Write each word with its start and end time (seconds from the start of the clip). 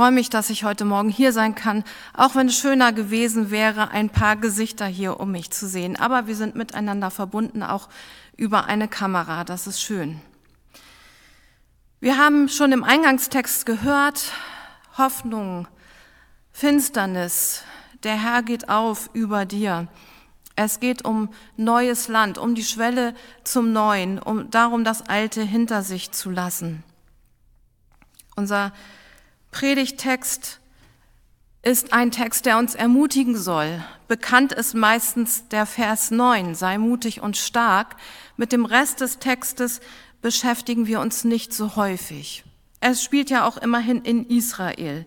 freue 0.00 0.12
mich, 0.12 0.30
dass 0.30 0.48
ich 0.48 0.64
heute 0.64 0.86
Morgen 0.86 1.10
hier 1.10 1.30
sein 1.30 1.54
kann, 1.54 1.84
auch 2.14 2.34
wenn 2.34 2.46
es 2.46 2.56
schöner 2.56 2.90
gewesen 2.90 3.50
wäre, 3.50 3.90
ein 3.90 4.08
paar 4.08 4.34
Gesichter 4.34 4.86
hier 4.86 5.20
um 5.20 5.30
mich 5.30 5.50
zu 5.50 5.68
sehen. 5.68 5.94
Aber 5.96 6.26
wir 6.26 6.36
sind 6.36 6.54
miteinander 6.54 7.10
verbunden, 7.10 7.62
auch 7.62 7.90
über 8.34 8.64
eine 8.64 8.88
Kamera. 8.88 9.44
Das 9.44 9.66
ist 9.66 9.82
schön. 9.82 10.18
Wir 12.00 12.16
haben 12.16 12.48
schon 12.48 12.72
im 12.72 12.82
Eingangstext 12.82 13.66
gehört, 13.66 14.32
Hoffnung, 14.96 15.68
Finsternis, 16.50 17.62
der 18.02 18.22
Herr 18.22 18.42
geht 18.42 18.70
auf 18.70 19.10
über 19.12 19.44
dir. 19.44 19.86
Es 20.56 20.80
geht 20.80 21.04
um 21.04 21.28
neues 21.58 22.08
Land, 22.08 22.38
um 22.38 22.54
die 22.54 22.64
Schwelle 22.64 23.12
zum 23.44 23.74
Neuen, 23.74 24.18
um 24.18 24.48
darum, 24.50 24.82
das 24.82 25.10
Alte 25.10 25.42
hinter 25.42 25.82
sich 25.82 26.10
zu 26.10 26.30
lassen. 26.30 26.84
Unser 28.34 28.72
Predigtext 29.50 30.60
ist 31.62 31.92
ein 31.92 32.10
Text, 32.10 32.46
der 32.46 32.56
uns 32.58 32.74
ermutigen 32.74 33.36
soll. 33.36 33.84
Bekannt 34.08 34.52
ist 34.52 34.74
meistens 34.74 35.48
der 35.48 35.66
Vers 35.66 36.10
9, 36.10 36.54
sei 36.54 36.78
mutig 36.78 37.20
und 37.20 37.36
stark. 37.36 37.96
Mit 38.36 38.52
dem 38.52 38.64
Rest 38.64 39.00
des 39.00 39.18
Textes 39.18 39.80
beschäftigen 40.22 40.86
wir 40.86 41.00
uns 41.00 41.24
nicht 41.24 41.52
so 41.52 41.76
häufig. 41.76 42.44
Es 42.80 43.02
spielt 43.02 43.28
ja 43.28 43.46
auch 43.46 43.58
immerhin 43.58 44.02
in 44.02 44.24
Israel. 44.26 45.04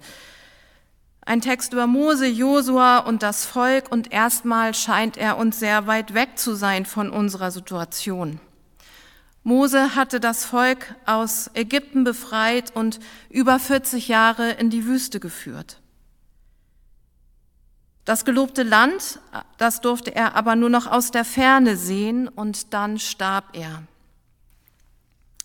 Ein 1.25 1.41
Text 1.41 1.73
über 1.73 1.87
Mose, 1.87 2.27
Josua 2.27 2.99
und 2.99 3.23
das 3.23 3.45
Volk 3.45 3.91
und 3.91 4.11
erstmal 4.11 4.73
scheint 4.73 5.17
er 5.17 5.37
uns 5.37 5.57
sehr 5.57 5.87
weit 5.87 6.13
weg 6.13 6.37
zu 6.37 6.53
sein 6.53 6.85
von 6.85 7.09
unserer 7.09 7.49
Situation. 7.49 8.39
Mose 9.43 9.95
hatte 9.95 10.19
das 10.19 10.45
Volk 10.45 10.95
aus 11.05 11.51
Ägypten 11.53 12.05
befreit 12.05 12.73
und 12.75 12.99
über 13.29 13.59
40 13.59 14.07
Jahre 14.07 14.51
in 14.51 14.69
die 14.69 14.85
Wüste 14.85 15.19
geführt. 15.19 15.79
Das 18.05 18.25
gelobte 18.25 18.63
Land, 18.63 19.19
das 19.57 19.81
durfte 19.81 20.15
er 20.15 20.35
aber 20.35 20.55
nur 20.55 20.69
noch 20.69 20.87
aus 20.87 21.11
der 21.11 21.25
Ferne 21.25 21.77
sehen 21.77 22.27
und 22.27 22.73
dann 22.73 22.99
starb 22.99 23.45
er. 23.53 23.83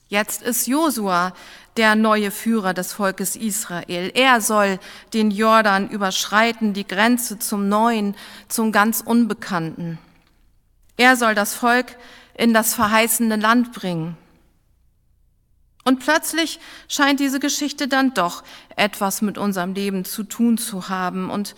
Jetzt 0.09 0.43
ist 0.43 0.67
Josua 0.67 1.35
der 1.77 1.95
neue 1.95 2.31
Führer 2.31 2.75
des 2.75 2.93
Volkes 2.93 3.37
Israel. 3.37 4.11
Er 4.15 4.41
soll 4.41 4.81
den 5.13 5.31
Jordan 5.31 5.89
überschreiten, 5.89 6.73
die 6.73 6.87
Grenze 6.87 7.39
zum 7.39 7.69
Neuen, 7.69 8.17
zum 8.49 8.73
ganz 8.73 9.01
Unbekannten. 9.01 9.99
Er 10.97 11.15
soll 11.15 11.37
das 11.37 11.55
Volk 11.55 11.97
in 12.39 12.55
das 12.55 12.73
verheißene 12.73 13.37
Land 13.37 13.73
bringen. 13.73 14.17
Und 15.85 15.99
plötzlich 15.99 16.61
scheint 16.87 17.21
diese 17.21 17.41
Geschichte 17.41 17.89
dann 17.89 18.15
doch 18.15 18.45
etwas 18.77 19.23
mit 19.23 19.39
unserem 19.39 19.75
Leben 19.75 20.05
zu 20.05 20.23
tun 20.23 20.57
zu 20.57 20.89
haben. 20.89 21.31
Und 21.31 21.55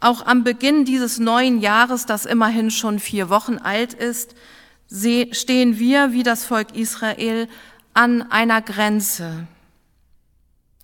auch 0.00 0.26
am 0.26 0.44
Beginn 0.44 0.84
dieses 0.84 1.18
neuen 1.18 1.60
Jahres, 1.60 2.04
das 2.06 2.26
immerhin 2.26 2.70
schon 2.70 2.98
vier 2.98 3.30
Wochen 3.30 3.58
alt 3.58 3.94
ist, 3.94 4.34
stehen 4.90 5.78
wir 5.78 6.12
wie 6.12 6.22
das 6.22 6.44
Volk 6.44 6.74
Israel 6.74 7.48
an 7.94 8.30
einer 8.30 8.60
Grenze. 8.60 9.46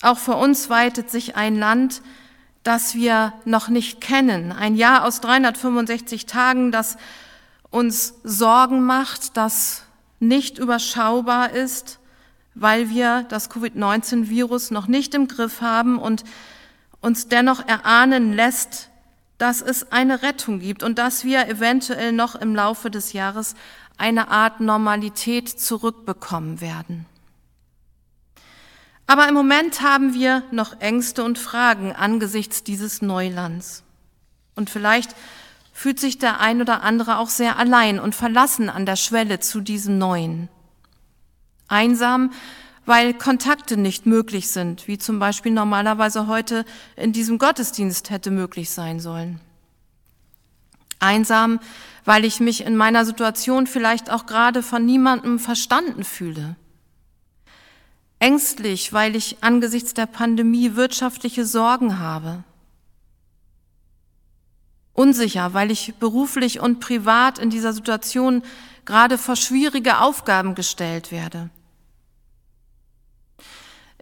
Auch 0.01 0.19
für 0.19 0.37
uns 0.37 0.71
weitet 0.71 1.11
sich 1.11 1.37
ein 1.37 1.57
Land, 1.59 2.03
das 2.63 2.95
wir 2.95 3.33
noch 3.45 3.69
nicht 3.69 4.01
kennen. 4.01 4.53
Ein 4.53 4.77
Jahr 4.77 5.05
aus 5.05 5.21
365 5.21 6.27
Tagen, 6.27 6.71
das 6.73 6.97
uns 7.77 8.15
Sorgen 8.25 8.87
macht, 8.87 9.37
das 9.37 9.83
nicht 10.19 10.57
überschaubar 10.57 11.51
ist, 11.51 11.99
weil 12.55 12.89
wir 12.89 13.27
das 13.29 13.51
Covid-19-Virus 13.51 14.71
noch 14.71 14.87
nicht 14.87 15.15
im 15.15 15.29
Griff 15.29 15.61
haben 15.61 15.99
und 15.99 16.25
uns 17.03 17.29
dennoch 17.29 17.69
erahnen 17.69 18.33
lässt, 18.33 18.89
dass 19.37 19.61
es 19.61 19.93
eine 19.93 20.23
Rettung 20.23 20.61
gibt 20.61 20.83
und 20.83 20.99
dass 20.99 21.25
wir 21.25 21.49
eventuell 21.49 22.13
noch 22.13 22.35
im 22.35 22.55
Laufe 22.55 22.91
des 22.91 23.13
Jahres 23.13 23.55
eine 23.99 24.29
Art 24.29 24.61
Normalität 24.61 25.49
zurückbekommen 25.49 26.63
werden. 26.63 27.05
Aber 29.07 29.29
im 29.29 29.35
Moment 29.35 29.83
haben 29.83 30.15
wir 30.15 30.45
noch 30.51 30.81
Ängste 30.81 31.23
und 31.25 31.39
Fragen 31.39 31.93
angesichts 31.93 32.65
dieses 32.65 33.03
Neulands. 33.03 33.83
Und 34.55 34.71
vielleicht 34.71 35.15
fühlt 35.77 36.01
sich 36.01 36.17
der 36.17 36.41
ein 36.41 36.63
oder 36.63 36.83
andere 36.83 37.19
auch 37.19 37.29
sehr 37.29 37.59
allein 37.59 38.01
und 38.01 38.15
verlassen 38.15 38.71
an 38.71 38.87
der 38.87 38.97
Schwelle 38.97 39.41
zu 39.41 39.61
diesem 39.61 39.99
Neuen. 39.99 40.49
Einsam, 41.69 42.33
weil 42.87 43.13
Kontakte 43.13 43.77
nicht 43.77 44.07
möglich 44.07 44.49
sind, 44.49 44.89
wie 44.89 44.97
zum 44.97 45.19
Beispiel 45.19 45.53
normalerweise 45.53 46.29
heute 46.29 46.65
in 46.97 47.13
diesem 47.13 47.37
Gottesdienst 47.37 48.09
hätte 48.09 48.31
möglich 48.31 48.71
sein 48.71 49.01
sollen. 49.01 49.39
Einsam, 50.99 51.61
weil 52.07 52.25
ich 52.25 52.41
mich 52.41 52.65
in 52.65 52.75
meiner 52.75 53.05
Situation 53.05 53.67
vielleicht 53.67 54.11
auch 54.11 54.25
gerade 54.25 54.63
von 54.63 54.87
niemandem 54.87 55.39
verstanden 55.39 56.05
fühle. 56.05 56.57
Ängstlich, 58.19 58.95
weil 58.95 59.15
ich 59.15 59.37
angesichts 59.43 59.93
der 59.93 60.07
Pandemie 60.07 60.75
wirtschaftliche 60.75 61.45
Sorgen 61.45 61.99
habe 61.99 62.45
unsicher, 64.97 65.55
weil 65.55 65.71
ich 65.71 65.95
beruflich 65.95 66.61
und 66.61 66.81
privat 66.81 67.39
in 67.39 67.51
dieser 67.51 67.73
Situation 67.73 68.43
gerade 68.85 69.19
vor 69.19 69.37
schwierige 69.37 70.01
Aufgaben 70.01 70.55
gestellt 70.55 71.13
werde. 71.13 71.51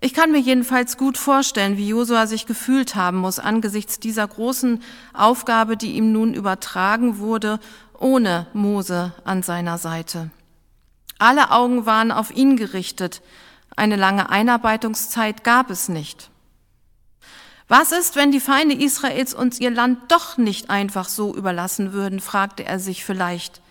Ich 0.01 0.13
kann 0.13 0.33
mir 0.33 0.41
jedenfalls 0.41 0.99
gut 0.99 1.17
vorstellen, 1.17 1.79
wie 1.79 1.89
Josua 1.89 2.27
sich 2.27 2.45
gefühlt 2.45 2.95
haben 2.95 3.19
muss 3.19 3.39
angesichts 3.39 3.99
dieser 3.99 4.29
großen 4.29 4.83
Aufgabe, 5.15 5.77
die 5.79 5.93
ihm 5.93 6.13
nun 6.13 6.35
übertragen 6.35 7.19
wurde, 7.19 7.59
ohne 7.99 8.47
Mose 8.53 9.15
an 9.25 9.43
seiner 9.43 9.79
Seite. 9.79 10.31
Alle 11.19 11.51
Augen 11.51 11.87
waren 11.87 12.11
auf 12.13 12.31
ihn 12.31 12.57
gerichtet. 12.57 13.23
Eine 13.77 13.97
lange 13.97 14.29
Einarbeitungszeit 14.29 15.43
gab 15.43 15.71
es 15.71 15.89
nicht. 15.89 16.31
Was 17.69 17.93
ist, 17.93 18.15
wenn 18.15 18.31
die 18.31 18.41
Feinde 18.41 18.75
Israels 18.75 19.33
uns 19.33 19.59
ihr 19.59 19.71
Land 19.71 20.13
doch 20.13 20.37
nicht 20.37 20.69
einfach 20.69 21.09
so 21.09 21.35
überlassen 21.35 21.93
würden, 21.93 22.21
fragte 22.21 22.65
er 22.65 22.79
sich 22.79 23.05
vielleicht. 23.05 23.63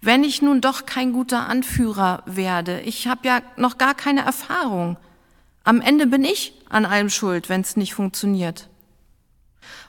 Wenn 0.00 0.24
ich 0.24 0.40
nun 0.40 0.62
doch 0.62 0.86
kein 0.86 1.12
guter 1.12 1.46
Anführer 1.46 2.22
werde, 2.24 2.80
ich 2.80 3.06
habe 3.06 3.28
ja 3.28 3.42
noch 3.56 3.76
gar 3.76 3.94
keine 3.94 4.24
Erfahrung. 4.24 4.96
Am 5.62 5.82
Ende 5.82 6.06
bin 6.06 6.24
ich 6.24 6.54
an 6.70 6.86
allem 6.86 7.10
schuld, 7.10 7.50
wenn 7.50 7.60
es 7.60 7.76
nicht 7.76 7.94
funktioniert. 7.94 8.70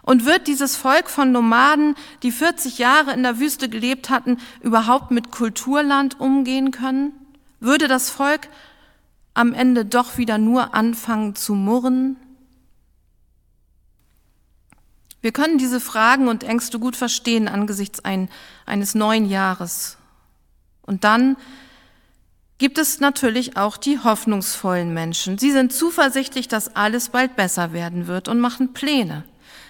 Und 0.01 0.25
wird 0.25 0.47
dieses 0.47 0.75
Volk 0.75 1.09
von 1.09 1.31
Nomaden, 1.31 1.95
die 2.23 2.31
40 2.31 2.77
Jahre 2.77 3.13
in 3.13 3.23
der 3.23 3.39
Wüste 3.39 3.69
gelebt 3.69 4.09
hatten, 4.09 4.37
überhaupt 4.61 5.11
mit 5.11 5.31
Kulturland 5.31 6.19
umgehen 6.19 6.71
können? 6.71 7.13
Würde 7.61 7.87
das 7.87 8.09
Volk 8.09 8.49
am 9.33 9.53
Ende 9.53 9.85
doch 9.85 10.17
wieder 10.17 10.37
nur 10.37 10.75
anfangen 10.75 11.35
zu 11.35 11.53
murren? 11.53 12.17
Wir 15.21 15.31
können 15.31 15.57
diese 15.57 15.79
Fragen 15.79 16.27
und 16.27 16.43
Ängste 16.43 16.79
gut 16.79 16.95
verstehen 16.95 17.47
angesichts 17.47 18.03
ein, 18.03 18.29
eines 18.65 18.95
neuen 18.95 19.29
Jahres. 19.29 19.97
Und 20.81 21.03
dann 21.03 21.37
gibt 22.57 22.77
es 22.77 22.99
natürlich 22.99 23.57
auch 23.57 23.77
die 23.77 23.99
hoffnungsvollen 23.99 24.93
Menschen. 24.93 25.37
Sie 25.37 25.51
sind 25.51 25.73
zuversichtlich, 25.73 26.47
dass 26.47 26.75
alles 26.75 27.09
bald 27.09 27.35
besser 27.35 27.73
werden 27.73 28.07
wird 28.07 28.27
und 28.27 28.39
machen 28.39 28.73
Pläne. 28.73 29.23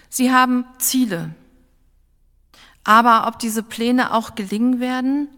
Sie 0.10 0.32
haben 0.32 0.66
Ziele. 0.78 1.34
Aber 2.84 3.28
ob 3.28 3.40
diese 3.40 3.64
Pläne 3.64 4.14
auch 4.14 4.36
gelingen 4.36 4.80
werden, 4.80 5.30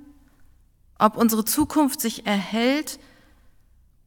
ob 0.98 1.18
unsere 1.18 1.44
Zukunft 1.44 2.02
sich 2.02 2.26
erhält 2.26 3.00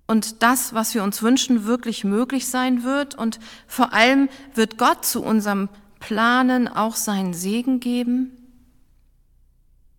und 0.07 0.43
das, 0.43 0.73
was 0.73 0.95
wir 0.95 1.03
uns 1.03 1.23
wünschen, 1.23 1.67
wirklich 1.67 2.05
möglich 2.05 2.49
sein 2.49 2.85
wird 2.85 3.15
und 3.17 3.39
vor 3.67 3.93
allem 3.93 4.29
wird 4.55 4.79
Gott 4.79 5.05
zu 5.05 5.23
unserem 5.23 5.69
Planen 6.07 6.69
auch 6.69 6.95
seinen 6.95 7.35
Segen 7.35 7.81
geben? 7.81 8.31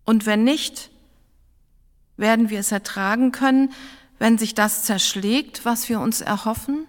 Und 0.06 0.24
wenn 0.24 0.42
nicht, 0.42 0.90
werden 2.16 2.48
wir 2.48 2.60
es 2.60 2.72
ertragen 2.72 3.30
können, 3.30 3.74
wenn 4.18 4.38
sich 4.38 4.54
das 4.54 4.84
zerschlägt, 4.84 5.66
was 5.66 5.90
wir 5.90 6.00
uns 6.00 6.22
erhoffen? 6.22 6.86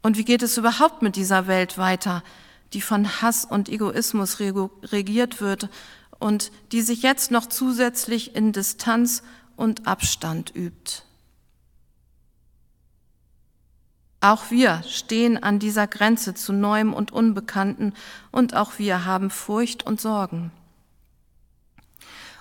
Und 0.00 0.16
wie 0.16 0.24
geht 0.24 0.42
es 0.42 0.56
überhaupt 0.56 1.02
mit 1.02 1.14
dieser 1.14 1.46
Welt 1.46 1.76
weiter, 1.76 2.24
die 2.72 2.80
von 2.80 3.20
Hass 3.20 3.44
und 3.44 3.68
Egoismus 3.68 4.40
regiert 4.40 5.42
wird 5.42 5.68
und 6.18 6.50
die 6.72 6.80
sich 6.80 7.02
jetzt 7.02 7.30
noch 7.30 7.44
zusätzlich 7.44 8.34
in 8.34 8.52
Distanz 8.52 9.22
und 9.56 9.86
Abstand 9.86 10.54
übt? 10.56 11.02
Auch 14.20 14.50
wir 14.50 14.82
stehen 14.88 15.40
an 15.40 15.58
dieser 15.58 15.86
Grenze 15.86 16.34
zu 16.34 16.52
Neuem 16.52 16.92
und 16.92 17.12
Unbekannten 17.12 17.94
und 18.32 18.56
auch 18.56 18.78
wir 18.78 19.04
haben 19.04 19.30
Furcht 19.30 19.86
und 19.86 20.00
Sorgen. 20.00 20.50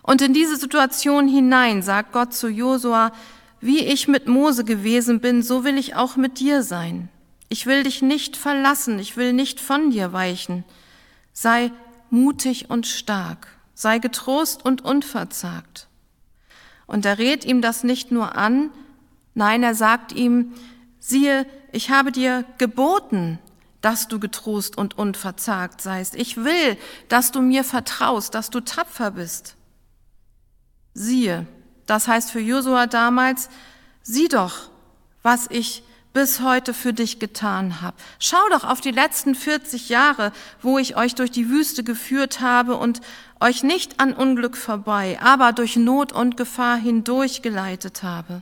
Und 0.02 0.22
in 0.22 0.34
diese 0.34 0.56
Situation 0.56 1.28
hinein 1.28 1.84
sagt 1.84 2.14
Gott 2.14 2.34
zu 2.34 2.48
Josua, 2.48 3.12
wie 3.60 3.80
ich 3.80 4.08
mit 4.08 4.28
Mose 4.28 4.64
gewesen 4.64 5.20
bin, 5.20 5.44
so 5.44 5.64
will 5.64 5.78
ich 5.78 5.96
auch 5.96 6.16
mit 6.16 6.40
dir 6.40 6.64
sein. 6.64 7.10
Ich 7.50 7.66
will 7.66 7.84
dich 7.84 8.02
nicht 8.02 8.38
verlassen, 8.38 9.00
ich 9.00 9.18
will 9.18 9.34
nicht 9.34 9.60
von 9.60 9.92
dir 9.92 10.14
weichen. 10.14 10.64
Sei 11.34 11.72
mutig 12.10 12.70
und 12.70 12.88
stark, 12.88 13.48
sei 13.74 14.00
getrost 14.00 14.66
und 14.66 14.84
unverzagt. 14.84 15.88
Und 16.88 17.06
er 17.06 17.18
rät 17.18 17.46
ihm 17.46 17.62
das 17.62 17.84
nicht 17.84 18.12
nur 18.12 18.36
an, 18.36 18.70
nein, 19.36 19.62
er 19.62 19.76
sagt 19.76 20.14
ihm, 20.14 20.54
siehe, 21.00 21.46
ich 21.72 21.90
habe 21.90 22.12
dir 22.12 22.46
geboten, 22.58 23.40
dass 23.82 24.08
du 24.08 24.20
getrost 24.20 24.78
und 24.78 24.98
unverzagt 24.98 25.82
seist. 25.82 26.16
Ich 26.16 26.38
will, 26.38 26.78
dass 27.10 27.32
du 27.32 27.42
mir 27.42 27.64
vertraust, 27.64 28.34
dass 28.34 28.50
du 28.50 28.60
tapfer 28.60 29.12
bist. 29.12 29.56
Siehe, 30.94 31.46
das 31.86 32.08
heißt 32.08 32.32
für 32.32 32.40
Josua 32.40 32.88
damals, 32.88 33.50
sieh 34.02 34.28
doch, 34.28 34.70
was 35.22 35.48
ich 35.50 35.84
bis 36.14 36.42
heute 36.42 36.74
für 36.74 36.94
dich 36.94 37.20
getan 37.20 37.82
habe. 37.82 37.96
Schau 38.18 38.42
doch 38.50 38.64
auf 38.64 38.82
die 38.82 38.92
letzten 38.92 39.36
40 39.36 39.90
Jahre, 39.90 40.32
wo 40.64 40.80
ich 40.80 40.98
euch 40.98 41.14
durch 41.14 41.30
die 41.30 41.48
Wüste 41.48 41.84
geführt 41.84 42.42
habe 42.42 42.76
und 42.76 43.02
euch 43.40 43.62
nicht 43.62 44.00
an 44.00 44.14
Unglück 44.14 44.58
vorbei, 44.58 45.20
aber 45.22 45.54
durch 45.54 45.76
Not 45.76 46.12
und 46.12 46.36
Gefahr 46.36 46.78
hindurch 46.78 47.44
geleitet 47.44 48.02
habe. 48.02 48.42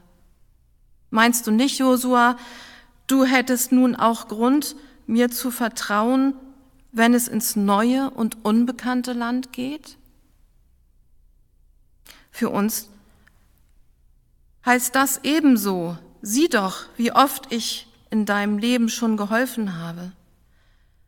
Meinst 1.15 1.47
du 1.47 1.51
nicht, 1.51 1.79
Josua, 1.79 2.35
du 3.07 3.23
hättest 3.23 3.71
nun 3.71 3.95
auch 3.95 4.27
Grund, 4.27 4.75
mir 5.07 5.31
zu 5.31 5.50
vertrauen, 5.50 6.33
wenn 6.91 7.13
es 7.13 7.29
ins 7.29 7.56
neue 7.56 8.09
und 8.09 8.44
unbekannte 8.44 9.13
Land 9.13 9.53
geht? 9.53 9.95
Für 12.31 12.50
uns 12.50 12.89
heißt 14.65 14.94
das 14.94 15.21
ebenso, 15.23 15.97
sieh 16.21 16.50
doch, 16.50 16.88
wie 16.97 17.13
oft 17.13 17.50
ich 17.50 17.88
in 18.09 18.25
deinem 18.25 18.57
Leben 18.57 18.89
schon 18.89 19.15
geholfen 19.15 19.77
habe. 19.79 20.12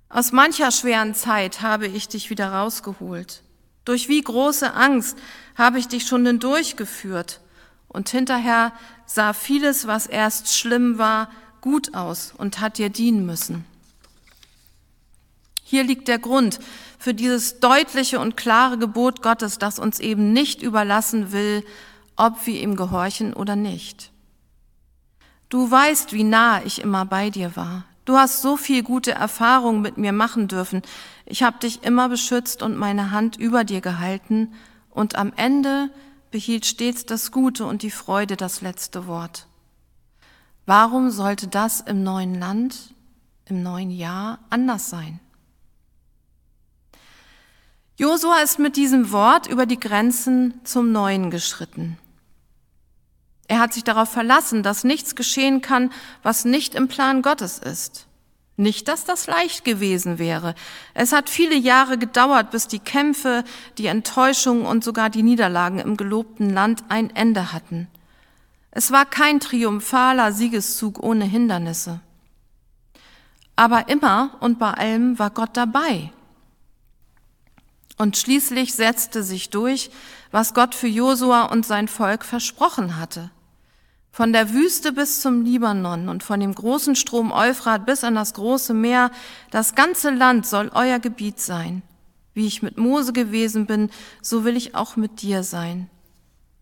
Aus 0.07 0.31
mancher 0.31 0.71
schweren 0.71 1.15
Zeit 1.15 1.61
habe 1.61 1.85
ich 1.85 2.07
dich 2.07 2.29
wieder 2.29 2.53
rausgeholt. 2.53 3.43
Durch 3.83 4.07
wie 4.07 4.21
große 4.21 4.73
Angst 4.73 5.17
habe 5.57 5.79
ich 5.79 5.89
dich 5.89 6.07
schon 6.07 6.25
hindurchgeführt. 6.25 7.41
Und 7.89 8.09
hinterher 8.09 8.73
sah 9.07 9.33
vieles, 9.33 9.87
was 9.87 10.05
erst 10.05 10.55
schlimm 10.55 10.99
war, 10.99 11.31
gut 11.61 11.95
aus 11.95 12.33
und 12.37 12.59
hat 12.59 12.77
dir 12.77 12.89
dienen 12.89 13.25
müssen. 13.25 13.65
Hier 15.63 15.83
liegt 15.83 16.07
der 16.07 16.19
Grund 16.19 16.59
für 16.99 17.13
dieses 17.13 17.59
deutliche 17.59 18.19
und 18.19 18.37
klare 18.37 18.77
Gebot 18.77 19.23
Gottes, 19.23 19.57
das 19.57 19.79
uns 19.79 19.99
eben 19.99 20.31
nicht 20.31 20.61
überlassen 20.61 21.31
will, 21.31 21.65
ob 22.15 22.45
wir 22.45 22.61
ihm 22.61 22.75
gehorchen 22.75 23.33
oder 23.33 23.55
nicht. 23.55 24.11
Du 25.49 25.69
weißt, 25.69 26.13
wie 26.13 26.23
nah 26.23 26.61
ich 26.63 26.81
immer 26.81 27.05
bei 27.05 27.29
dir 27.29 27.55
war. 27.55 27.85
Du 28.05 28.17
hast 28.17 28.41
so 28.41 28.55
viel 28.55 28.83
gute 28.83 29.11
Erfahrung 29.11 29.81
mit 29.81 29.97
mir 29.97 30.13
machen 30.13 30.47
dürfen. 30.47 30.81
Ich 31.25 31.43
habe 31.43 31.59
dich 31.59 31.83
immer 31.83 32.07
beschützt 32.07 32.61
und 32.61 32.77
meine 32.77 33.11
Hand 33.11 33.35
über 33.37 33.63
dir 33.63 33.81
gehalten, 33.81 34.53
und 34.97 35.15
am 35.15 35.31
Ende 35.35 35.91
behielt 36.31 36.65
stets 36.65 37.05
das 37.05 37.31
Gute 37.31 37.65
und 37.65 37.81
die 37.81 37.91
Freude 37.91 38.37
das 38.37 38.61
letzte 38.61 39.07
Wort. 39.07 39.47
Warum 40.65 41.11
sollte 41.11 41.47
das 41.47 41.81
im 41.81 42.03
neuen 42.03 42.35
Land, 42.35 42.93
im 43.45 43.63
neuen 43.63 43.91
Jahr 43.91 44.39
anders 44.49 44.89
sein? 44.89 45.19
Josua 47.95 48.39
ist 48.41 48.59
mit 48.59 48.75
diesem 48.75 49.11
Wort 49.11 49.47
über 49.47 49.65
die 49.65 49.79
Grenzen 49.79 50.59
zum 50.63 50.91
Neuen 50.91 51.31
geschritten. 51.31 51.97
Er 53.47 53.59
hat 53.59 53.73
sich 53.73 53.83
darauf 53.83 54.09
verlassen, 54.09 54.61
dass 54.61 54.83
nichts 54.83 55.15
geschehen 55.15 55.61
kann, 55.61 55.91
was 56.21 56.43
nicht 56.43 56.75
im 56.75 56.89
Plan 56.89 57.21
Gottes 57.21 57.59
ist. 57.59 58.06
Nicht, 58.59 58.87
dass 58.87 59.05
das 59.05 59.27
leicht 59.27 59.63
gewesen 59.65 60.17
wäre. 60.17 60.55
Es 60.95 61.11
hat 61.11 61.29
viele 61.29 61.55
Jahre 61.55 61.99
gedauert, 61.99 62.49
bis 62.49 62.67
die 62.67 62.79
Kämpfe, 62.79 63.43
die 63.77 63.85
Enttäuschungen 63.85 64.65
und 64.65 64.83
sogar 64.83 65.11
die 65.11 65.21
Niederlagen 65.21 65.77
im 65.77 65.95
gelobten 65.95 66.49
Land 66.49 66.83
ein 66.89 67.15
Ende 67.15 67.53
hatten. 67.53 67.87
Es 68.71 68.91
war 68.91 69.05
kein 69.05 69.39
triumphaler 69.39 70.31
Siegeszug 70.31 71.03
ohne 71.03 71.25
Hindernisse. 71.25 71.99
Aber 73.55 73.89
immer 73.89 74.37
und 74.39 74.57
bei 74.57 74.71
allem 74.71 75.19
war 75.19 75.29
Gott 75.29 75.55
dabei. 75.55 76.11
Und 77.97 78.17
schließlich 78.17 78.73
setzte 78.73 79.21
sich 79.21 79.51
durch, 79.51 79.91
was 80.31 80.55
Gott 80.55 80.73
für 80.73 80.87
Josua 80.87 81.45
und 81.45 81.65
sein 81.65 81.87
Volk 81.87 82.25
versprochen 82.25 82.97
hatte. 82.97 83.29
Von 84.11 84.33
der 84.33 84.51
Wüste 84.53 84.91
bis 84.91 85.21
zum 85.21 85.43
Libanon 85.43 86.09
und 86.09 86.23
von 86.23 86.39
dem 86.39 86.55
großen 86.55 86.95
Strom 86.95 87.31
Euphrat 87.31 87.85
bis 87.85 88.03
an 88.03 88.15
das 88.15 88.33
große 88.33 88.73
Meer, 88.73 89.11
das 89.51 89.75
ganze 89.75 90.09
Land 90.09 90.47
soll 90.47 90.71
euer 90.73 90.99
Gebiet 90.99 91.39
sein. 91.39 91.83
Wie 92.33 92.47
ich 92.47 92.61
mit 92.61 92.77
Mose 92.77 93.13
gewesen 93.13 93.65
bin, 93.65 93.89
so 94.21 94.43
will 94.43 94.57
ich 94.57 94.75
auch 94.75 94.95
mit 94.95 95.21
dir 95.21 95.43
sein. 95.43 95.89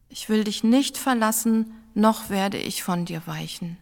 Ich 0.10 0.30
will 0.30 0.44
dich 0.44 0.64
nicht 0.64 0.98
verlassen, 0.98 1.74
noch 1.94 2.30
werde 2.30 2.58
ich 2.58 2.84
von 2.84 3.06
dir 3.06 3.22
weichen. 3.26 3.78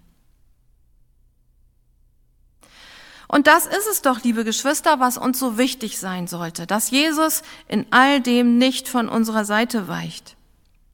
Und 3.27 3.47
das 3.47 3.65
ist 3.65 3.87
es 3.89 4.03
doch, 4.03 4.23
liebe 4.23 4.43
Geschwister, 4.43 4.99
was 4.99 5.17
uns 5.17 5.39
so 5.39 5.57
wichtig 5.57 5.97
sein 5.97 6.27
sollte, 6.27 6.67
dass 6.67 6.91
Jesus 6.91 7.41
in 7.67 7.87
all 7.89 8.21
dem 8.21 8.59
nicht 8.59 8.87
von 8.87 9.09
unserer 9.09 9.43
Seite 9.43 9.87
weicht. 9.87 10.35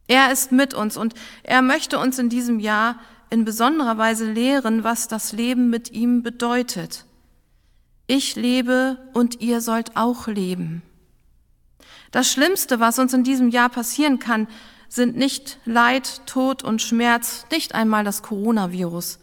Er 0.10 0.32
ist 0.32 0.52
mit 0.52 0.74
uns 0.74 0.98
und 0.98 1.14
er 1.44 1.62
möchte 1.62 2.00
uns 2.00 2.18
in 2.18 2.30
diesem 2.30 2.60
Jahr 2.60 2.96
in 3.30 3.46
besonderer 3.46 4.00
Weise 4.00 4.30
lehren, 4.30 4.84
was 4.84 5.08
das 5.08 5.34
Leben 5.34 5.70
mit 5.70 5.92
ihm 5.92 6.24
bedeutet. 6.24 7.06
Ich 8.08 8.36
lebe 8.36 8.98
und 9.14 9.40
ihr 9.40 9.62
sollt 9.62 9.96
auch 9.96 10.26
leben. 10.26 10.82
Das 12.10 12.32
Schlimmste, 12.32 12.80
was 12.80 12.98
uns 12.98 13.14
in 13.14 13.24
diesem 13.24 13.50
Jahr 13.50 13.70
passieren 13.70 14.18
kann, 14.18 14.48
sind 14.88 15.16
nicht 15.16 15.60
Leid, 15.66 16.22
Tod 16.26 16.64
und 16.64 16.82
Schmerz, 16.82 17.46
nicht 17.52 17.76
einmal 17.76 18.04
das 18.04 18.24
Coronavirus, 18.24 19.20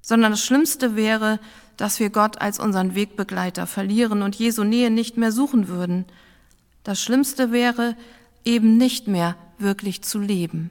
sondern 0.00 0.30
das 0.30 0.44
Schlimmste 0.44 0.94
wäre, 0.94 1.40
dass 1.76 1.98
wir 1.98 2.10
Gott 2.10 2.40
als 2.40 2.60
unseren 2.60 2.94
Wegbegleiter 2.94 3.66
verlieren 3.66 4.22
und 4.22 4.36
Jesu 4.36 4.62
Nähe 4.62 4.92
nicht 4.92 5.16
mehr 5.16 5.32
suchen 5.32 5.66
würden. 5.66 6.04
Das 6.84 7.02
Schlimmste 7.02 7.50
wäre, 7.50 7.96
eben 8.44 8.76
nicht 8.76 9.08
mehr 9.08 9.34
wirklich 9.58 10.02
zu 10.02 10.18
leben. 10.18 10.70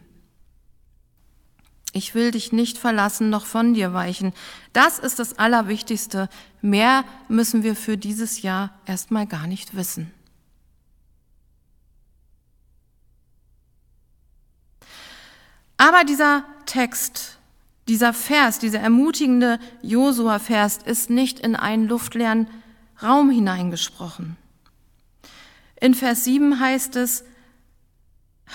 Ich 1.92 2.16
will 2.16 2.32
dich 2.32 2.52
nicht 2.52 2.78
verlassen, 2.78 3.30
noch 3.30 3.46
von 3.46 3.74
dir 3.74 3.94
weichen. 3.94 4.34
Das 4.74 4.98
ist 4.98 5.20
das 5.20 5.38
Allerwichtigste. 5.38 6.28
Mehr 6.62 7.04
müssen 7.28 7.62
wir 7.62 7.76
für 7.76 7.98
dieses 7.98 8.42
Jahr 8.42 8.72
erstmal 8.86 9.28
gar 9.28 9.46
nicht 9.46 9.76
wissen. 9.76 10.12
Aber 15.78 16.04
dieser 16.04 16.46
Text 16.66 17.38
dieser 17.88 18.14
Vers, 18.14 18.60
dieser 18.60 18.80
ermutigende 18.80 19.60
Josua-Vers 19.82 20.80
ist 20.86 21.10
nicht 21.10 21.40
in 21.40 21.56
einen 21.56 21.88
luftleeren 21.88 22.48
Raum 23.02 23.30
hineingesprochen. 23.30 24.38
In 25.82 25.94
Vers 25.94 26.24
7 26.24 26.60
heißt 26.60 26.96
es, 26.96 27.26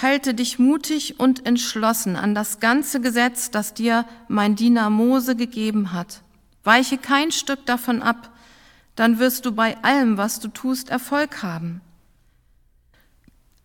Halte 0.00 0.32
dich 0.32 0.58
mutig 0.58 1.18
und 1.18 1.44
entschlossen 1.44 2.14
an 2.14 2.34
das 2.34 2.60
ganze 2.60 3.00
Gesetz, 3.00 3.50
das 3.50 3.74
dir 3.74 4.04
mein 4.28 4.54
Diener 4.54 4.90
Mose 4.90 5.34
gegeben 5.34 5.92
hat. 5.92 6.22
Weiche 6.62 6.98
kein 6.98 7.32
Stück 7.32 7.66
davon 7.66 8.02
ab, 8.02 8.30
dann 8.94 9.18
wirst 9.18 9.46
du 9.46 9.52
bei 9.52 9.76
allem, 9.82 10.16
was 10.16 10.38
du 10.38 10.48
tust, 10.48 10.90
Erfolg 10.90 11.42
haben. 11.42 11.80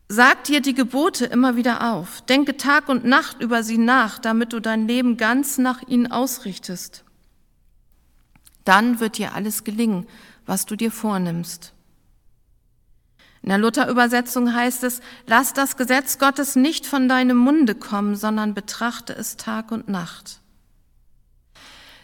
Sag 0.08 0.44
dir 0.44 0.62
die 0.62 0.74
Gebote 0.74 1.26
immer 1.26 1.56
wieder 1.56 1.94
auf. 1.94 2.22
Denke 2.22 2.58
Tag 2.58 2.90
und 2.90 3.06
Nacht 3.06 3.42
über 3.42 3.64
sie 3.64 3.78
nach, 3.78 4.20
damit 4.20 4.54
du 4.54 4.60
dein 4.60 4.88
Leben 4.88 5.18
ganz 5.18 5.58
nach 5.58 5.82
ihnen 5.88 6.12
ausrichtest. 6.12 7.04
Dann 8.64 9.00
wird 9.00 9.18
dir 9.18 9.34
alles 9.34 9.64
gelingen, 9.64 10.06
was 10.46 10.66
du 10.66 10.76
dir 10.76 10.92
vornimmst. 10.92 11.74
In 13.44 13.50
der 13.50 13.58
Luther-Übersetzung 13.58 14.54
heißt 14.54 14.86
es, 14.86 15.02
lass 15.28 15.54
das 15.54 15.76
Gesetz 15.76 16.18
Gottes 16.18 16.56
nicht 16.56 16.86
von 16.86 17.10
deinem 17.10 17.38
Munde 17.38 17.76
kommen, 17.76 18.16
sondern 18.16 18.54
betrachte 18.54 19.14
es 19.14 19.36
Tag 19.36 19.72
und 19.72 19.90
Nacht. 19.90 20.40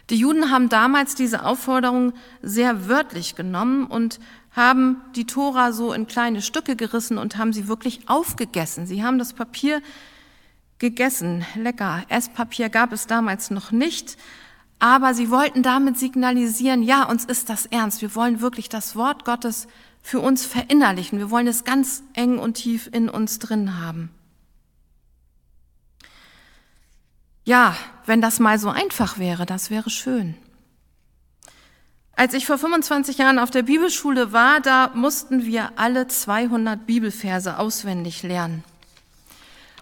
Die 0.10 0.18
Juden 0.18 0.52
haben 0.52 0.68
damals 0.68 1.16
diese 1.16 1.46
Aufforderung 1.46 2.14
sehr 2.42 2.90
wörtlich 2.90 3.36
genommen 3.36 3.86
und 3.86 4.20
haben 4.52 5.02
die 5.16 5.26
Tora 5.26 5.72
so 5.72 5.94
in 5.94 6.08
kleine 6.08 6.42
Stücke 6.42 6.76
gerissen 6.76 7.18
und 7.18 7.38
haben 7.38 7.54
sie 7.54 7.70
wirklich 7.70 8.10
aufgegessen. 8.10 8.86
Sie 8.86 9.04
haben 9.04 9.18
das 9.18 9.34
Papier 9.34 9.82
gegessen. 10.78 11.46
Lecker. 11.56 12.04
Esspapier 12.10 12.70
gab 12.70 12.92
es 12.92 13.08
damals 13.08 13.50
noch 13.50 13.72
nicht. 13.72 14.18
Aber 14.80 15.14
sie 15.14 15.30
wollten 15.30 15.62
damit 15.62 16.00
signalisieren, 16.00 16.84
ja, 16.84 17.04
uns 17.04 17.26
ist 17.26 17.50
das 17.50 17.66
ernst. 17.66 18.02
Wir 18.02 18.16
wollen 18.16 18.42
wirklich 18.42 18.68
das 18.68 18.96
Wort 18.96 19.26
Gottes 19.26 19.68
für 20.02 20.20
uns 20.20 20.46
verinnerlichen. 20.46 21.20
Wir 21.20 21.30
wollen 21.30 21.48
es 21.48 21.64
ganz 21.64 22.04
eng 22.14 22.40
und 22.40 22.56
tief 22.56 22.90
in 22.92 23.10
uns 23.10 23.40
drin 23.40 23.80
haben. 23.80 24.10
Ja, 27.44 27.76
wenn 28.06 28.22
das 28.22 28.40
mal 28.40 28.60
so 28.60 28.70
einfach 28.70 29.18
wäre, 29.18 29.46
das 29.46 29.70
wäre 29.70 29.90
schön. 29.90 30.36
Als 32.16 32.34
ich 32.34 32.46
vor 32.46 32.58
25 32.58 33.18
Jahren 33.18 33.40
auf 33.40 33.50
der 33.50 33.64
Bibelschule 33.64 34.34
war, 34.34 34.60
da 34.60 34.92
mussten 34.94 35.46
wir 35.46 35.72
alle 35.78 36.08
200 36.08 36.86
Bibelverse 36.86 37.58
auswendig 37.58 38.24
lernen. 38.24 38.64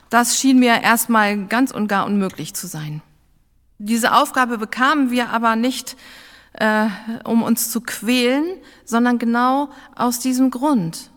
Das 0.09 0.39
schien 0.39 0.59
mir 0.59 0.81
erstmal 0.81 1.47
ganz 1.47 1.71
und 1.71 1.87
gar 1.87 2.05
unmöglich 2.05 2.53
zu 2.53 2.67
sein. 2.67 3.01
Diese 3.79 4.13
Aufgabe 4.13 4.57
bekamen 4.57 5.11
wir 5.11 5.29
aber 5.29 5.55
nicht, 5.55 5.97
äh, 6.57 6.87
um 7.23 7.43
uns 7.43 7.71
zu 7.71 7.81
quälen, 7.81 8.45
sondern 8.85 9.19
genau 9.19 9.69
aus 9.95 10.19
diesem 10.19 10.51
Grund. 10.51 11.11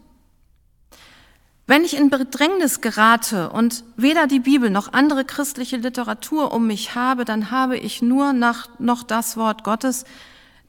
Wenn 1.66 1.84
ich 1.84 1.96
in 1.96 2.10
Bedrängnis 2.10 2.80
gerate 2.80 3.50
und 3.50 3.84
weder 3.96 4.26
die 4.26 4.40
Bibel 4.40 4.70
noch 4.70 4.92
andere 4.92 5.24
christliche 5.24 5.76
Literatur 5.76 6.52
um 6.52 6.66
mich 6.66 6.94
habe, 6.94 7.24
dann 7.24 7.50
habe 7.50 7.78
ich 7.78 8.02
nur 8.02 8.32
nach, 8.32 8.68
noch 8.80 9.04
das 9.04 9.36
Wort 9.36 9.62
Gottes, 9.62 10.04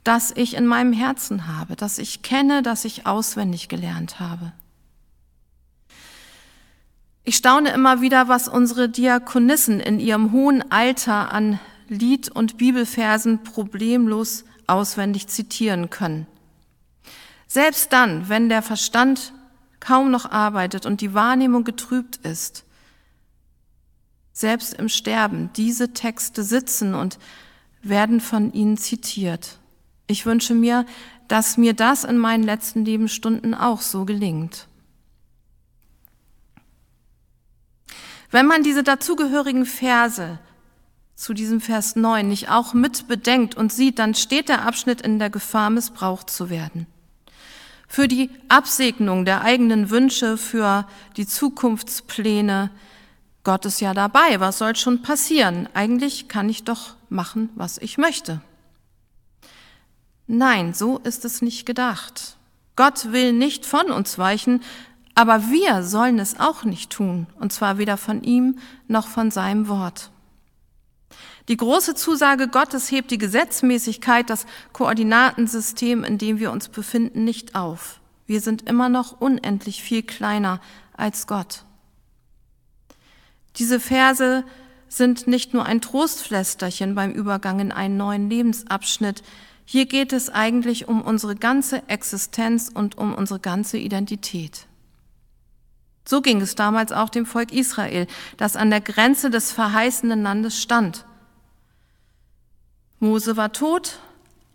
das 0.03 0.31
ich 0.35 0.55
in 0.55 0.67
meinem 0.67 0.93
Herzen 0.93 1.47
habe, 1.47 1.75
das 1.75 1.97
ich 1.97 2.21
kenne, 2.21 2.61
das 2.61 2.85
ich 2.85 3.07
auswendig 3.07 3.67
gelernt 3.67 4.19
habe. 4.19 4.51
Ich 7.23 7.35
staune 7.35 7.71
immer 7.71 8.01
wieder, 8.01 8.27
was 8.27 8.47
unsere 8.47 8.87
Diakonissen 8.87 9.79
in 9.79 9.99
ihrem 9.99 10.31
hohen 10.31 10.71
Alter 10.71 11.31
an 11.33 11.59
Lied- 11.87 12.29
und 12.29 12.57
Bibelversen 12.57 13.43
problemlos 13.43 14.45
auswendig 14.67 15.27
zitieren 15.27 15.89
können. 15.89 16.27
Selbst 17.47 17.91
dann, 17.91 18.29
wenn 18.29 18.49
der 18.49 18.61
Verstand 18.61 19.33
kaum 19.79 20.11
noch 20.11 20.31
arbeitet 20.31 20.85
und 20.85 21.01
die 21.01 21.13
Wahrnehmung 21.13 21.63
getrübt 21.63 22.17
ist, 22.17 22.63
selbst 24.31 24.73
im 24.73 24.89
Sterben, 24.89 25.51
diese 25.55 25.93
Texte 25.93 26.43
sitzen 26.43 26.95
und 26.95 27.19
werden 27.81 28.21
von 28.21 28.53
ihnen 28.53 28.77
zitiert. 28.77 29.59
Ich 30.07 30.25
wünsche 30.25 30.53
mir, 30.53 30.85
dass 31.27 31.57
mir 31.57 31.73
das 31.73 32.03
in 32.03 32.17
meinen 32.17 32.43
letzten 32.43 32.85
Lebensstunden 32.85 33.53
auch 33.53 33.81
so 33.81 34.05
gelingt. 34.05 34.67
Wenn 38.29 38.45
man 38.45 38.63
diese 38.63 38.83
dazugehörigen 38.83 39.65
Verse 39.65 40.39
zu 41.21 41.35
diesem 41.35 41.61
Vers 41.61 41.95
9 41.95 42.27
nicht 42.27 42.49
auch 42.49 42.73
mit 42.73 43.07
bedenkt 43.07 43.55
und 43.55 43.71
sieht, 43.71 43.99
dann 43.99 44.15
steht 44.15 44.49
der 44.49 44.65
Abschnitt 44.65 45.01
in 45.01 45.19
der 45.19 45.29
Gefahr, 45.29 45.69
missbraucht 45.69 46.31
zu 46.31 46.49
werden. 46.49 46.87
Für 47.87 48.07
die 48.07 48.31
Absegnung 48.49 49.23
der 49.23 49.41
eigenen 49.41 49.91
Wünsche, 49.91 50.35
für 50.35 50.87
die 51.17 51.27
Zukunftspläne, 51.27 52.71
Gott 53.43 53.65
ist 53.67 53.81
ja 53.81 53.93
dabei, 53.93 54.39
was 54.39 54.57
soll 54.57 54.75
schon 54.75 55.03
passieren? 55.03 55.69
Eigentlich 55.75 56.27
kann 56.27 56.49
ich 56.49 56.63
doch 56.63 56.95
machen, 57.09 57.49
was 57.53 57.77
ich 57.77 57.99
möchte. 57.99 58.41
Nein, 60.25 60.73
so 60.73 60.97
ist 60.97 61.23
es 61.23 61.43
nicht 61.43 61.67
gedacht. 61.67 62.37
Gott 62.75 63.11
will 63.11 63.31
nicht 63.31 63.67
von 63.67 63.91
uns 63.91 64.17
weichen, 64.17 64.63
aber 65.13 65.51
wir 65.51 65.83
sollen 65.83 66.17
es 66.17 66.39
auch 66.39 66.63
nicht 66.63 66.89
tun, 66.89 67.27
und 67.39 67.53
zwar 67.53 67.77
weder 67.77 67.97
von 67.97 68.23
ihm 68.23 68.57
noch 68.87 69.07
von 69.07 69.29
seinem 69.29 69.67
Wort. 69.67 70.09
Die 71.47 71.57
große 71.57 71.95
Zusage 71.95 72.47
Gottes 72.47 72.91
hebt 72.91 73.11
die 73.11 73.17
Gesetzmäßigkeit, 73.17 74.29
das 74.29 74.45
Koordinatensystem, 74.73 76.03
in 76.03 76.17
dem 76.17 76.39
wir 76.39 76.51
uns 76.51 76.69
befinden, 76.69 77.23
nicht 77.23 77.55
auf. 77.55 77.99
Wir 78.27 78.41
sind 78.41 78.69
immer 78.69 78.89
noch 78.89 79.19
unendlich 79.19 79.81
viel 79.81 80.03
kleiner 80.03 80.61
als 80.95 81.27
Gott. 81.27 81.65
Diese 83.57 83.79
Verse 83.79 84.45
sind 84.87 85.27
nicht 85.27 85.53
nur 85.53 85.65
ein 85.65 85.81
Trostflästerchen 85.81 86.95
beim 86.95 87.11
Übergang 87.11 87.59
in 87.59 87.71
einen 87.71 87.97
neuen 87.97 88.29
Lebensabschnitt. 88.29 89.23
Hier 89.65 89.85
geht 89.85 90.13
es 90.13 90.29
eigentlich 90.29 90.87
um 90.87 91.01
unsere 91.01 91.35
ganze 91.35 91.87
Existenz 91.87 92.69
und 92.73 92.97
um 92.97 93.13
unsere 93.13 93.39
ganze 93.39 93.77
Identität. 93.77 94.67
So 96.05 96.21
ging 96.21 96.41
es 96.41 96.55
damals 96.55 96.91
auch 96.91 97.09
dem 97.09 97.25
Volk 97.25 97.53
Israel, 97.53 98.07
das 98.37 98.55
an 98.55 98.69
der 98.69 98.81
Grenze 98.81 99.29
des 99.29 99.51
verheißenen 99.51 100.23
Landes 100.23 100.61
stand. 100.61 101.05
Mose 103.01 103.35
war 103.35 103.51
tot, 103.51 103.97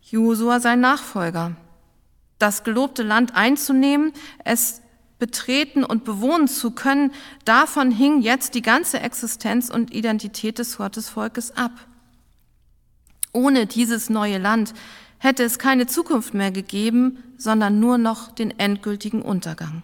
Josua 0.03 0.61
sein 0.61 0.79
Nachfolger. 0.79 1.57
Das 2.39 2.63
gelobte 2.63 3.03
Land 3.03 3.35
einzunehmen, 3.35 4.13
es 4.45 4.83
betreten 5.19 5.83
und 5.83 6.05
bewohnen 6.05 6.47
zu 6.47 6.71
können, 6.71 7.13
davon 7.45 7.91
hing 7.91 8.23
jetzt 8.23 8.55
die 8.55 8.63
ganze 8.63 9.01
Existenz 9.01 9.69
und 9.69 9.93
Identität 9.93 10.61
des 10.61 10.77
Gottesvolkes 10.77 11.57
ab. 11.57 11.73
Ohne 13.33 13.67
dieses 13.67 14.11
neue 14.11 14.39
Land 14.39 14.75
hätte 15.19 15.43
es 15.43 15.59
keine 15.59 15.89
Zukunft 15.89 16.33
mehr 16.33 16.53
gegeben, 16.53 17.19
sondern 17.39 17.81
nur 17.81 17.99
noch 17.99 18.31
den 18.31 18.57
endgültigen 18.61 19.23
Untergang. 19.23 19.83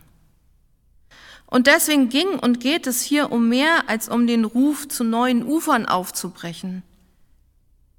Und 1.46 1.66
deswegen 1.66 2.10
ging 2.10 2.38
und 2.38 2.60
geht 2.60 2.86
es 2.86 3.02
hier 3.02 3.32
um 3.32 3.48
mehr 3.48 3.88
als 3.88 4.08
um 4.08 4.28
den 4.28 4.44
Ruf, 4.44 4.86
zu 4.86 5.02
neuen 5.02 5.44
Ufern 5.44 5.84
aufzubrechen. 5.84 6.84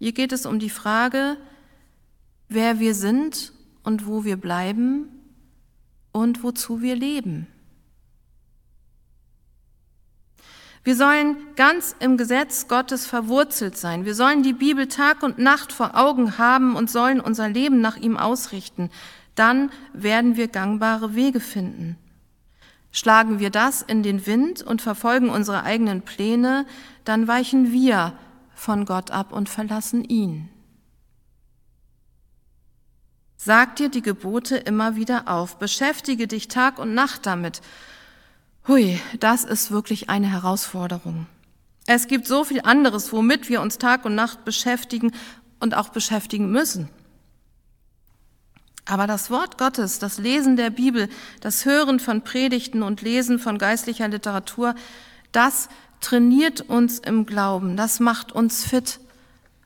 Hier 0.03 0.11
geht 0.11 0.33
es 0.33 0.45
um 0.45 0.59
die 0.59 0.69
Frage, 0.69 1.37
wer 2.49 2.81
wir 2.81 2.93
sind 2.93 3.53
und 3.83 4.05
wo 4.05 4.25
wir 4.25 4.35
bleiben 4.35 5.07
und 6.11 6.43
wozu 6.43 6.81
wir 6.81 6.97
leben. 6.97 7.47
Wir 10.83 10.97
sollen 10.97 11.37
ganz 11.55 11.95
im 12.01 12.17
Gesetz 12.17 12.67
Gottes 12.67 13.05
verwurzelt 13.05 13.77
sein. 13.77 14.03
Wir 14.03 14.13
sollen 14.13 14.43
die 14.43 14.51
Bibel 14.51 14.89
Tag 14.89 15.23
und 15.23 15.39
Nacht 15.39 15.71
vor 15.71 15.95
Augen 15.95 16.37
haben 16.37 16.75
und 16.75 16.91
sollen 16.91 17.21
unser 17.21 17.47
Leben 17.47 17.79
nach 17.79 17.95
ihm 17.95 18.17
ausrichten. 18.17 18.89
Dann 19.35 19.71
werden 19.93 20.35
wir 20.35 20.49
gangbare 20.49 21.15
Wege 21.15 21.39
finden. 21.39 21.95
Schlagen 22.91 23.39
wir 23.39 23.51
das 23.51 23.81
in 23.81 24.03
den 24.03 24.27
Wind 24.27 24.63
und 24.63 24.81
verfolgen 24.81 25.29
unsere 25.29 25.63
eigenen 25.63 26.01
Pläne, 26.01 26.65
dann 27.05 27.29
weichen 27.29 27.71
wir 27.71 28.17
von 28.55 28.85
Gott 28.85 29.11
ab 29.11 29.31
und 29.31 29.49
verlassen 29.49 30.03
ihn. 30.03 30.49
Sag 33.37 33.75
dir 33.75 33.89
die 33.89 34.01
Gebote 34.01 34.55
immer 34.55 34.95
wieder 34.95 35.27
auf, 35.27 35.57
beschäftige 35.57 36.27
dich 36.27 36.47
Tag 36.47 36.79
und 36.79 36.93
Nacht 36.93 37.25
damit. 37.25 37.61
Hui, 38.67 38.99
das 39.19 39.43
ist 39.43 39.71
wirklich 39.71 40.09
eine 40.09 40.31
Herausforderung. 40.31 41.25
Es 41.85 42.07
gibt 42.07 42.27
so 42.27 42.45
viel 42.45 42.61
anderes, 42.61 43.11
womit 43.11 43.49
wir 43.49 43.61
uns 43.61 43.77
Tag 43.77 44.05
und 44.05 44.15
Nacht 44.15 44.45
beschäftigen 44.45 45.11
und 45.59 45.75
auch 45.75 45.89
beschäftigen 45.89 46.49
müssen. 46.49 46.87
Aber 48.85 49.07
das 49.07 49.29
Wort 49.29 49.57
Gottes, 49.57 49.99
das 49.99 50.17
Lesen 50.17 50.55
der 50.55 50.69
Bibel, 50.69 51.09
das 51.41 51.65
Hören 51.65 51.99
von 51.99 52.21
Predigten 52.21 52.83
und 52.83 53.01
Lesen 53.01 53.39
von 53.39 53.57
geistlicher 53.57 54.07
Literatur, 54.07 54.75
das 55.31 55.67
trainiert 56.03 56.61
uns 56.61 56.99
im 56.99 57.25
Glauben, 57.25 57.77
das 57.77 57.99
macht 57.99 58.31
uns 58.31 58.63
fit, 58.63 58.99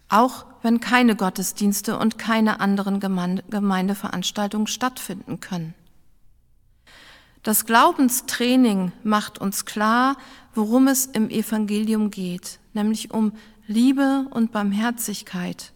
auch 0.08 0.46
wenn 0.62 0.80
keine 0.80 1.16
Gottesdienste 1.16 1.98
und 1.98 2.18
keine 2.18 2.60
anderen 2.60 3.00
Gemeindeveranstaltungen 3.00 4.68
stattfinden 4.68 5.40
können. 5.40 5.74
Das 7.44 7.66
Glaubenstraining 7.66 8.92
macht 9.04 9.40
uns 9.40 9.66
klar, 9.66 10.18
worum 10.54 10.88
es 10.88 11.06
im 11.06 11.30
Evangelium 11.30 12.12
geht, 12.12 12.60
nämlich 12.74 13.12
um 13.12 13.34
Liebe 13.68 14.28
und 14.32 14.52
Barmherzigkeit, 14.52 15.72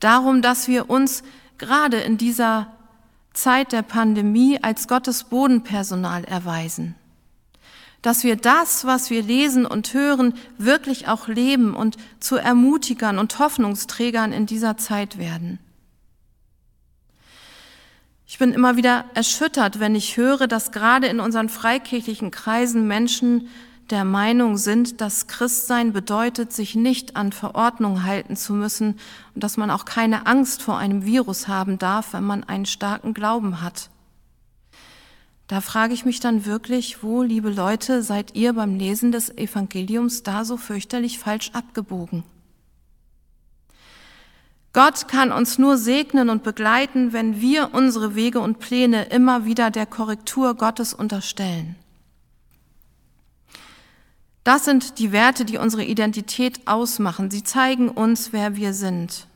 darum, 0.00 0.42
dass 0.42 0.68
wir 0.68 0.90
uns 0.90 1.22
gerade 1.58 1.98
in 1.98 2.18
dieser 2.18 2.72
Zeit 3.32 3.72
der 3.72 3.82
Pandemie 3.82 4.58
als 4.62 4.88
Gottes 4.88 5.24
Bodenpersonal 5.24 6.24
erweisen. 6.24 6.96
Dass 8.02 8.24
wir 8.24 8.36
das, 8.36 8.84
was 8.84 9.10
wir 9.10 9.22
lesen 9.22 9.64
und 9.64 9.94
hören, 9.94 10.34
wirklich 10.58 11.08
auch 11.08 11.28
leben 11.28 11.74
und 11.74 11.96
zu 12.20 12.36
Ermutigern 12.36 13.18
und 13.18 13.38
Hoffnungsträgern 13.38 14.32
in 14.32 14.46
dieser 14.46 14.76
Zeit 14.76 15.18
werden. 15.18 15.58
Ich 18.26 18.38
bin 18.38 18.52
immer 18.52 18.76
wieder 18.76 19.04
erschüttert, 19.14 19.78
wenn 19.78 19.94
ich 19.94 20.16
höre, 20.16 20.46
dass 20.46 20.72
gerade 20.72 21.06
in 21.06 21.20
unseren 21.20 21.48
freikirchlichen 21.48 22.30
Kreisen 22.30 22.86
Menschen 22.88 23.48
der 23.90 24.04
Meinung 24.06 24.56
sind, 24.56 25.02
dass 25.02 25.26
Christsein 25.26 25.92
bedeutet, 25.92 26.50
sich 26.50 26.74
nicht 26.74 27.14
an 27.14 27.30
Verordnungen 27.30 28.04
halten 28.04 28.36
zu 28.36 28.54
müssen 28.54 28.98
und 29.34 29.44
dass 29.44 29.58
man 29.58 29.70
auch 29.70 29.84
keine 29.84 30.26
Angst 30.26 30.62
vor 30.62 30.78
einem 30.78 31.04
Virus 31.04 31.46
haben 31.46 31.78
darf, 31.78 32.14
wenn 32.14 32.24
man 32.24 32.42
einen 32.42 32.64
starken 32.64 33.12
Glauben 33.12 33.60
hat. 33.60 33.90
Da 35.52 35.60
frage 35.60 35.92
ich 35.92 36.06
mich 36.06 36.18
dann 36.18 36.46
wirklich, 36.46 37.02
wo, 37.02 37.20
liebe 37.20 37.50
Leute, 37.50 38.02
seid 38.02 38.34
ihr 38.34 38.54
beim 38.54 38.74
Lesen 38.76 39.12
des 39.12 39.28
Evangeliums 39.36 40.22
da 40.22 40.46
so 40.46 40.56
fürchterlich 40.56 41.18
falsch 41.18 41.50
abgebogen? 41.52 42.24
Gott 44.72 45.08
kann 45.08 45.30
uns 45.30 45.58
nur 45.58 45.76
segnen 45.76 46.30
und 46.30 46.42
begleiten, 46.42 47.12
wenn 47.12 47.42
wir 47.42 47.74
unsere 47.74 48.14
Wege 48.14 48.40
und 48.40 48.60
Pläne 48.60 49.04
immer 49.10 49.44
wieder 49.44 49.70
der 49.70 49.84
Korrektur 49.84 50.54
Gottes 50.54 50.94
unterstellen. 50.94 51.76
Das 54.44 54.64
sind 54.64 54.98
die 54.98 55.12
Werte, 55.12 55.44
die 55.44 55.58
unsere 55.58 55.84
Identität 55.84 56.66
ausmachen. 56.66 57.30
Sie 57.30 57.42
zeigen 57.42 57.90
uns, 57.90 58.32
wer 58.32 58.56
wir 58.56 58.72
sind. 58.72 59.26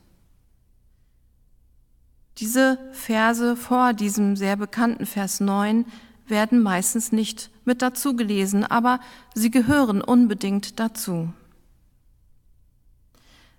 Diese 2.39 2.79
Verse 2.91 3.55
vor 3.55 3.93
diesem 3.93 4.35
sehr 4.35 4.55
bekannten 4.55 5.05
Vers 5.05 5.39
9 5.39 5.85
werden 6.29 6.61
meistens 6.61 7.11
nicht 7.11 7.49
mit 7.65 7.81
dazu 7.81 8.15
gelesen, 8.15 8.65
aber 8.65 8.99
sie 9.33 9.51
gehören 9.51 10.01
unbedingt 10.01 10.79
dazu. 10.79 11.33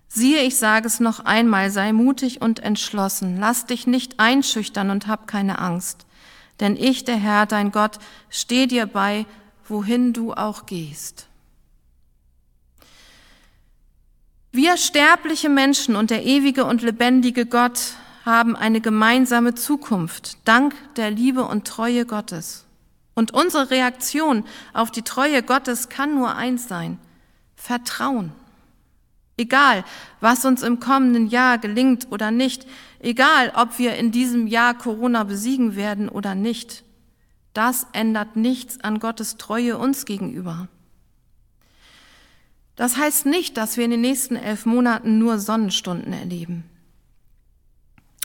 Siehe, 0.07 0.41
ich 0.41 0.57
sage 0.57 0.87
es 0.87 0.99
noch 0.99 1.19
einmal, 1.19 1.69
sei 1.69 1.93
mutig 1.93 2.41
und 2.41 2.59
entschlossen, 2.59 3.37
lass 3.39 3.67
dich 3.67 3.85
nicht 3.85 4.19
einschüchtern 4.19 4.89
und 4.89 5.07
hab 5.07 5.27
keine 5.27 5.59
Angst, 5.59 6.07
denn 6.59 6.75
ich, 6.75 7.05
der 7.05 7.17
Herr, 7.17 7.45
dein 7.45 7.71
Gott, 7.71 7.99
stehe 8.29 8.67
dir 8.67 8.87
bei, 8.87 9.27
wohin 9.67 10.13
du 10.13 10.33
auch 10.33 10.65
gehst. 10.65 11.27
Wir 14.51 14.77
sterbliche 14.77 15.47
Menschen 15.47 15.95
und 15.95 16.09
der 16.09 16.25
ewige 16.25 16.65
und 16.65 16.81
lebendige 16.81 17.45
Gott 17.45 17.93
haben 18.25 18.55
eine 18.55 18.81
gemeinsame 18.81 19.55
Zukunft, 19.55 20.37
dank 20.45 20.75
der 20.95 21.11
Liebe 21.11 21.45
und 21.45 21.67
Treue 21.67 22.05
Gottes. 22.05 22.65
Und 23.15 23.33
unsere 23.33 23.69
Reaktion 23.69 24.45
auf 24.73 24.91
die 24.91 25.01
Treue 25.01 25.43
Gottes 25.43 25.89
kann 25.89 26.15
nur 26.15 26.35
eins 26.35 26.67
sein, 26.67 26.99
Vertrauen. 27.55 28.31
Egal, 29.37 29.85
was 30.19 30.43
uns 30.45 30.63
im 30.63 30.79
kommenden 30.79 31.27
Jahr 31.27 31.57
gelingt 31.57 32.07
oder 32.11 32.29
nicht, 32.31 32.67
egal, 32.99 33.53
ob 33.55 33.79
wir 33.79 33.95
in 33.95 34.11
diesem 34.11 34.47
Jahr 34.47 34.77
Corona 34.77 35.23
besiegen 35.23 35.75
werden 35.75 36.09
oder 36.09 36.35
nicht, 36.35 36.83
das 37.53 37.87
ändert 37.93 38.35
nichts 38.35 38.79
an 38.81 38.99
Gottes 38.99 39.37
Treue 39.37 39.77
uns 39.77 40.05
gegenüber. 40.05 40.67
Das 42.75 42.95
heißt 42.95 43.25
nicht, 43.25 43.57
dass 43.57 43.75
wir 43.75 43.85
in 43.85 43.91
den 43.91 44.01
nächsten 44.01 44.37
elf 44.37 44.65
Monaten 44.65 45.19
nur 45.19 45.39
Sonnenstunden 45.39 46.13
erleben. 46.13 46.63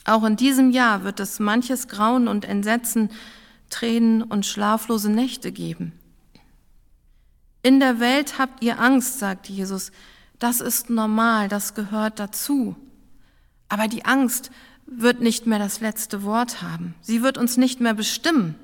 Auch 0.05 0.23
in 0.23 0.35
diesem 0.35 0.69
Jahr 0.69 1.03
wird 1.03 1.19
es 1.19 1.39
manches 1.39 1.87
Grauen 1.87 2.27
und 2.27 2.45
Entsetzen, 2.45 3.09
Tränen 3.69 4.21
und 4.21 4.45
schlaflose 4.45 5.11
Nächte 5.11 5.51
geben. 5.51 5.91
In 7.63 7.79
der 7.79 7.99
Welt 7.99 8.37
habt 8.37 8.63
ihr 8.63 8.79
Angst, 8.79 9.17
sagt 9.17 9.49
Jesus. 9.49 9.91
Das 10.37 10.61
ist 10.61 10.91
normal, 10.91 11.49
das 11.49 11.73
gehört 11.73 12.19
dazu. 12.19 12.75
Aber 13.67 13.87
die 13.87 14.05
Angst 14.05 14.51
wird 14.85 15.19
nicht 15.19 15.47
mehr 15.47 15.57
das 15.59 15.81
letzte 15.81 16.23
Wort 16.23 16.61
haben. 16.61 16.93
Sie 17.01 17.23
wird 17.23 17.39
uns 17.39 17.57
nicht 17.57 17.81
mehr 17.81 17.95
bestimmen. 17.95 18.55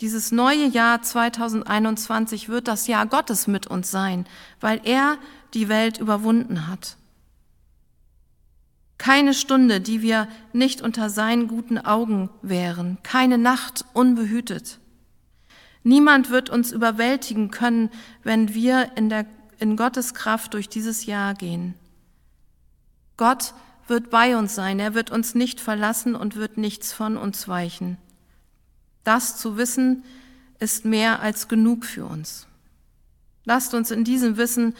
Dieses 0.00 0.32
neue 0.32 0.66
Jahr 0.66 1.02
2021 1.02 2.48
wird 2.48 2.68
das 2.68 2.86
Jahr 2.86 3.06
Gottes 3.06 3.46
mit 3.46 3.66
uns 3.66 3.90
sein, 3.90 4.26
weil 4.60 4.80
er 4.84 5.18
die 5.54 5.68
Welt 5.68 5.98
überwunden 5.98 6.66
hat. 6.68 6.97
Keine 8.98 9.32
Stunde, 9.32 9.80
die 9.80 10.02
wir 10.02 10.28
nicht 10.52 10.82
unter 10.82 11.08
seinen 11.08 11.46
guten 11.46 11.78
Augen 11.78 12.30
wären, 12.42 12.98
keine 13.04 13.38
Nacht 13.38 13.84
unbehütet. 13.94 14.78
Niemand 15.84 16.30
wird 16.30 16.50
uns 16.50 16.72
überwältigen 16.72 17.50
können, 17.50 17.90
wenn 18.24 18.52
wir 18.54 18.90
in, 18.96 19.08
der, 19.08 19.24
in 19.58 19.76
Gottes 19.76 20.14
Kraft 20.14 20.54
durch 20.54 20.68
dieses 20.68 21.06
Jahr 21.06 21.34
gehen. 21.34 21.74
Gott 23.16 23.54
wird 23.86 24.10
bei 24.10 24.36
uns 24.36 24.54
sein, 24.54 24.80
er 24.80 24.94
wird 24.94 25.10
uns 25.10 25.34
nicht 25.34 25.60
verlassen 25.60 26.14
und 26.14 26.36
wird 26.36 26.58
nichts 26.58 26.92
von 26.92 27.16
uns 27.16 27.48
weichen. 27.48 27.96
Das 29.04 29.38
zu 29.38 29.56
wissen 29.56 30.04
ist 30.58 30.84
mehr 30.84 31.20
als 31.20 31.48
genug 31.48 31.84
für 31.84 32.04
uns. 32.04 32.46
Lasst 33.44 33.72
uns 33.72 33.90
in 33.90 34.04
diesem 34.04 34.36
Wissen 34.36 34.74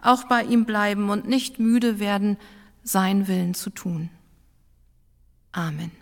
auch 0.00 0.24
bei 0.24 0.44
ihm 0.44 0.64
bleiben 0.64 1.10
und 1.10 1.26
nicht 1.26 1.58
müde 1.58 1.98
werden, 1.98 2.36
sein 2.82 3.28
Willen 3.28 3.54
zu 3.54 3.70
tun. 3.70 4.10
Amen. 5.52 6.01